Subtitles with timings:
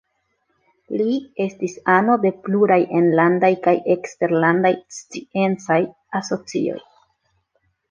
[1.01, 5.81] Li estis ano de pluraj enlandaj kaj eksterlandaj sciencaj
[6.23, 6.83] asocioj.